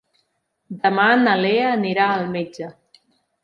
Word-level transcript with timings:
Demà 0.85 1.05
na 1.25 1.37
Lea 1.43 1.69
anirà 1.77 2.11
al 2.17 2.27
metge. 2.35 2.75